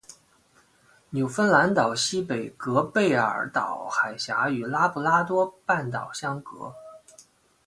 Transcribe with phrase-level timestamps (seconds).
[1.11, 6.73] 纽芬兰岛西北隔贝尔岛海峡与拉布拉多半岛相隔。